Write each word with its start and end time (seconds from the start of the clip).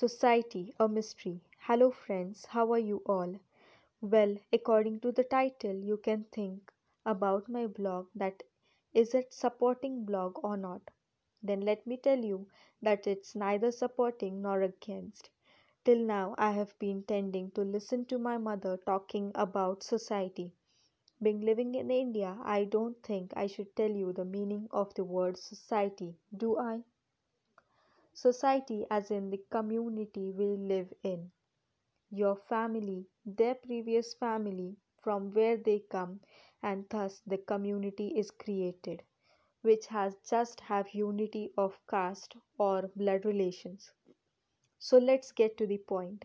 Society, 0.00 0.74
a 0.80 0.88
mystery. 0.88 1.42
Hello, 1.58 1.90
friends, 1.90 2.46
how 2.46 2.72
are 2.72 2.78
you 2.78 3.02
all? 3.04 3.34
Well, 4.00 4.36
according 4.52 5.00
to 5.00 5.12
the 5.12 5.24
title, 5.24 5.74
you 5.76 5.98
can 5.98 6.24
think 6.32 6.72
about 7.06 7.48
my 7.48 7.66
blog 7.66 8.08
that 8.14 8.42
is 8.94 9.14
it 9.14 9.32
supporting 9.32 10.04
blog 10.04 10.38
or 10.44 10.56
not? 10.56 10.82
Then 11.42 11.60
let 11.62 11.86
me 11.86 11.98
tell 11.98 12.18
you 12.24 12.46
that 12.82 13.06
it's 13.06 13.34
neither 13.34 13.72
supporting 13.72 14.42
nor 14.42 14.62
against. 14.62 15.30
Till 15.84 15.98
now, 15.98 16.34
I 16.38 16.52
have 16.52 16.78
been 16.78 17.02
tending 17.02 17.50
to 17.52 17.62
listen 17.62 18.06
to 18.06 18.18
my 18.18 18.38
mother 18.38 18.78
talking 18.78 19.32
about 19.34 19.82
society. 19.82 20.52
Being 21.22 21.40
living 21.42 21.74
in 21.74 21.90
India, 21.90 22.38
I 22.44 22.64
don't 22.64 23.02
think 23.02 23.32
I 23.36 23.48
should 23.48 23.76
tell 23.76 23.90
you 23.90 24.12
the 24.12 24.24
meaning 24.24 24.68
of 24.72 24.94
the 24.94 25.04
word 25.04 25.36
society, 25.38 26.16
do 26.36 26.58
I? 26.58 26.84
Society, 28.12 28.86
as 28.90 29.10
in 29.10 29.30
the 29.30 29.38
community 29.50 30.30
we 30.32 30.56
live 30.56 30.92
in, 31.02 31.30
your 32.10 32.36
family, 32.36 33.06
their 33.24 33.54
previous 33.54 34.14
family, 34.14 34.76
from 35.00 35.32
where 35.32 35.56
they 35.56 35.80
come, 35.80 36.20
and 36.62 36.88
thus 36.90 37.20
the 37.26 37.38
community 37.38 38.08
is 38.18 38.30
created, 38.30 39.02
which 39.62 39.86
has 39.86 40.16
just 40.28 40.60
have 40.60 40.94
unity 40.94 41.52
of 41.56 41.80
caste 41.88 42.36
or 42.58 42.88
blood 42.96 43.24
relations. 43.24 43.92
So 44.78 44.98
let's 44.98 45.32
get 45.32 45.56
to 45.58 45.66
the 45.66 45.78
point. 45.78 46.24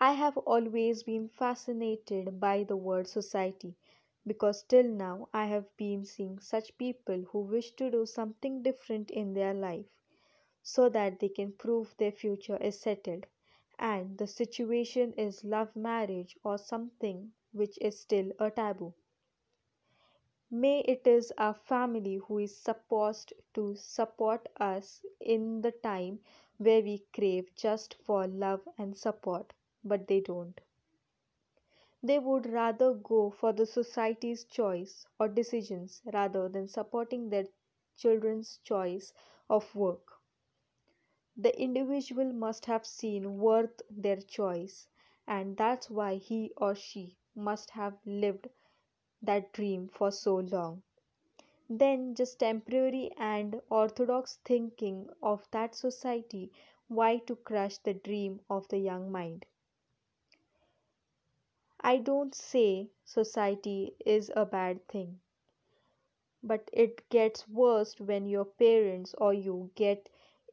I 0.00 0.12
have 0.12 0.36
always 0.38 1.02
been 1.02 1.28
fascinated 1.28 2.40
by 2.40 2.64
the 2.64 2.76
word 2.76 3.06
society 3.06 3.76
because 4.26 4.62
till 4.62 4.84
now 4.88 5.28
I 5.32 5.46
have 5.46 5.76
been 5.76 6.04
seeing 6.04 6.38
such 6.38 6.76
people 6.78 7.22
who 7.30 7.40
wish 7.40 7.72
to 7.72 7.90
do 7.90 8.06
something 8.06 8.62
different 8.62 9.10
in 9.10 9.34
their 9.34 9.52
life 9.54 9.86
so 10.62 10.88
that 10.88 11.18
they 11.20 11.28
can 11.28 11.52
prove 11.52 11.94
their 11.98 12.12
future 12.12 12.56
is 12.58 12.80
settled 12.80 13.26
and 13.78 14.18
the 14.18 14.26
situation 14.26 15.12
is 15.14 15.44
love 15.44 15.74
marriage 15.76 16.36
or 16.44 16.58
something 16.58 17.32
which 17.52 17.78
is 17.80 17.98
still 18.00 18.32
a 18.38 18.50
taboo. 18.50 18.94
May 20.50 20.80
it 20.80 21.06
is 21.06 21.32
our 21.38 21.54
family 21.54 22.16
who 22.16 22.36
is 22.36 22.54
supposed 22.54 23.32
to 23.54 23.74
support 23.76 24.46
us 24.60 25.02
in 25.20 25.62
the 25.62 25.72
time 25.72 26.20
where 26.58 26.82
we 26.82 27.06
crave 27.14 27.54
just 27.54 27.94
for 27.94 28.26
love 28.26 28.68
and 28.76 28.94
support, 28.98 29.54
but 29.82 30.06
they 30.06 30.20
don't. 30.20 30.60
They 32.02 32.18
would 32.18 32.46
rather 32.46 32.92
go 32.92 33.30
for 33.30 33.52
the 33.52 33.64
society's 33.64 34.42
choice 34.44 35.06
or 35.20 35.28
decisions 35.28 36.02
rather 36.12 36.48
than 36.48 36.66
supporting 36.66 37.28
their 37.30 37.46
children's 37.96 38.58
choice 38.64 39.12
of 39.48 39.72
work. 39.76 40.17
The 41.38 41.58
individual 41.58 42.34
must 42.34 42.66
have 42.66 42.84
seen 42.84 43.38
worth 43.38 43.80
their 43.88 44.16
choice, 44.20 44.88
and 45.26 45.56
that's 45.56 45.88
why 45.88 46.16
he 46.16 46.52
or 46.58 46.74
she 46.74 47.16
must 47.34 47.70
have 47.70 47.96
lived 48.04 48.50
that 49.22 49.52
dream 49.52 49.88
for 49.88 50.10
so 50.10 50.36
long. 50.36 50.82
Then, 51.70 52.14
just 52.14 52.40
temporary 52.40 53.12
and 53.16 53.62
orthodox 53.70 54.38
thinking 54.44 55.10
of 55.22 55.48
that 55.52 55.74
society, 55.74 56.52
why 56.88 57.18
to 57.18 57.36
crush 57.36 57.78
the 57.78 57.94
dream 57.94 58.40
of 58.50 58.68
the 58.68 58.78
young 58.78 59.12
mind? 59.12 59.46
I 61.80 61.96
don't 61.96 62.34
say 62.34 62.90
society 63.04 63.96
is 64.06 64.30
a 64.36 64.44
bad 64.44 64.86
thing, 64.86 65.20
but 66.42 66.68
it 66.72 67.08
gets 67.10 67.48
worse 67.48 68.00
when 68.00 68.26
your 68.26 68.44
parents 68.44 69.14
or 69.18 69.32
you 69.32 69.70
get 69.76 70.08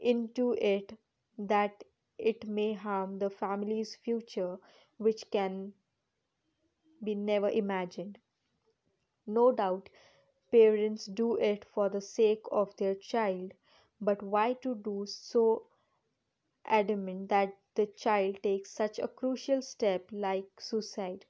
into 0.06 0.54
it 0.54 0.98
that 1.38 1.84
it 2.18 2.48
may 2.48 2.74
harm 2.74 3.20
the 3.20 3.30
family's 3.32 3.96
future, 3.96 4.60
which 4.98 5.32
can 5.32 5.74
be 7.02 7.16
never 7.16 7.48
imagined. 7.50 8.20
No 9.28 9.52
doubt, 9.52 9.90
parents 10.52 11.06
do 11.08 11.36
it 11.36 11.66
for 11.66 11.90
the 11.90 12.02
sake 12.02 12.46
of 12.52 12.76
their 12.78 12.96
child, 12.96 13.54
but 14.02 14.24
why 14.24 14.54
to 14.54 14.76
do 14.76 15.06
so 15.06 15.68
adamant 16.66 17.30
that 17.30 17.58
the 17.76 17.88
child 17.88 18.44
takes 18.44 18.72
such 18.72 19.00
a 19.00 19.08
crucial 19.08 19.62
step 19.62 20.10
like 20.12 20.60
suicide? 20.60 21.26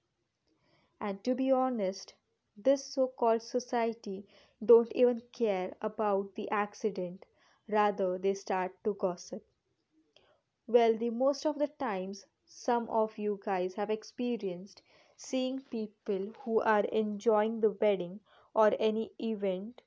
And 0.99 1.23
to 1.23 1.33
be 1.35 1.51
honest, 1.51 2.15
this 2.57 2.83
so 2.83 3.07
called 3.07 3.41
society 3.41 4.27
don't 4.65 4.91
even 4.93 5.21
care 5.31 5.73
about 5.81 6.35
the 6.35 6.49
accident, 6.51 7.25
rather, 7.69 8.17
they 8.17 8.33
start 8.33 8.73
to 8.83 8.93
gossip. 8.95 9.45
Well, 10.67 10.95
the 10.95 11.09
most 11.09 11.47
of 11.47 11.57
the 11.57 11.69
times, 11.69 12.27
some 12.45 12.87
of 12.89 13.17
you 13.17 13.39
guys 13.43 13.73
have 13.73 13.89
experienced 13.89 14.83
seeing 15.15 15.61
people 15.61 16.33
who 16.43 16.61
are 16.61 16.83
enjoying 16.83 17.61
the 17.61 17.71
wedding 17.71 18.19
or 18.53 18.71
any 18.77 19.11
event 19.19 19.81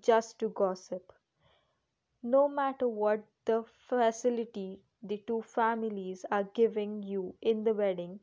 just 0.00 0.38
to 0.40 0.50
gossip. 0.50 1.12
No 2.22 2.48
matter 2.48 2.88
what 2.88 3.24
the 3.44 3.62
facility 3.62 4.80
the 5.02 5.18
two 5.18 5.42
families 5.42 6.24
are 6.30 6.44
giving 6.44 7.02
you 7.02 7.34
in 7.42 7.62
the 7.64 7.74
wedding, 7.74 8.20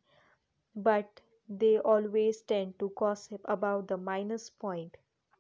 but 0.75 1.21
they 1.49 1.79
always 1.79 2.41
tend 2.41 2.79
to 2.79 2.91
gossip 2.95 3.41
about 3.45 3.87
the 3.87 3.97
minus 3.97 4.49
point 4.49 4.97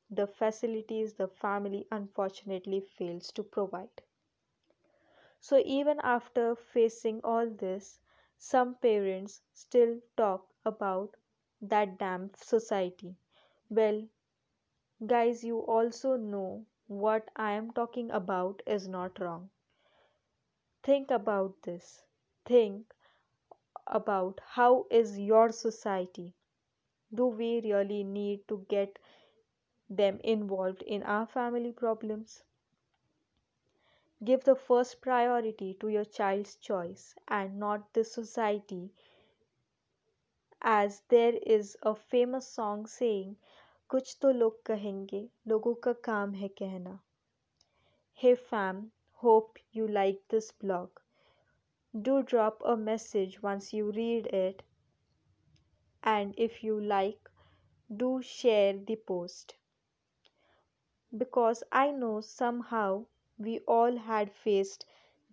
the 0.09 0.27
facilities 0.27 1.13
the 1.15 1.27
family 1.27 1.87
unfortunately 1.91 2.79
fails 2.81 3.31
to 3.31 3.43
provide. 3.43 4.01
So, 5.39 5.57
even 5.65 5.99
after 6.03 6.55
facing 6.55 7.21
all 7.23 7.49
this, 7.49 7.99
some 8.37 8.75
parents 8.75 9.41
still 9.51 9.99
talk 10.15 10.47
about 10.63 11.15
that 11.59 11.97
damn 11.97 12.31
society. 12.35 13.15
Well, 13.67 14.07
guys, 15.07 15.43
you 15.43 15.59
also 15.61 16.17
know 16.17 16.65
what 16.87 17.31
I 17.35 17.53
am 17.53 17.71
talking 17.71 18.11
about 18.11 18.61
is 18.67 18.87
not 18.87 19.19
wrong. 19.19 19.49
Think 20.81 21.11
about 21.11 21.61
this. 21.61 22.03
Think 22.45 22.91
about 23.87 24.39
how 24.45 24.85
is 24.91 25.19
your 25.19 25.51
society? 25.51 26.33
Do 27.13 27.27
we 27.27 27.61
really 27.61 28.03
need 28.03 28.47
to 28.49 28.65
get 28.69 28.99
them 29.88 30.20
involved 30.24 30.82
in 30.82 31.02
our 31.02 31.26
family 31.26 31.72
problems? 31.72 32.42
Give 34.24 34.44
the 34.44 34.54
first 34.54 35.00
priority 35.00 35.74
to 35.80 35.88
your 35.88 36.04
child's 36.04 36.56
choice 36.56 37.14
and 37.28 37.58
not 37.58 37.92
the 37.92 38.04
society, 38.04 38.92
as 40.60 41.02
there 41.08 41.34
is 41.34 41.76
a 41.82 41.94
famous 41.94 42.46
song 42.46 42.86
saying, 42.86 43.36
कुछ 43.88 44.16
तो 44.22 44.32
लोग 44.32 44.62
कहेंगे 44.66 45.28
लोगों 45.48 45.74
का 45.86 45.92
काम 45.92 46.32
है 46.34 46.48
कहना 46.48 46.98
Hey 48.14 48.34
fam, 48.36 48.92
hope 49.24 49.58
you 49.72 49.88
like 49.88 50.20
this 50.28 50.52
blog. 50.52 51.00
Do 52.08 52.22
drop 52.22 52.62
a 52.64 52.76
message 52.76 53.42
once 53.42 53.72
you 53.72 53.90
read 53.90 54.26
it, 54.26 54.62
and 56.02 56.32
if 56.38 56.62
you 56.64 56.80
like, 56.80 57.28
do 58.04 58.22
share 58.22 58.72
the 58.78 58.96
post. 58.96 59.55
Because 61.17 61.63
I 61.71 61.91
know 61.91 62.21
somehow 62.21 63.07
we 63.39 63.59
all 63.61 63.97
had 63.97 64.31
faced 64.31 64.85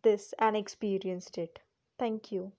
this 0.02 0.32
and 0.38 0.56
experienced 0.56 1.38
it. 1.38 1.60
Thank 1.98 2.32
you. 2.32 2.52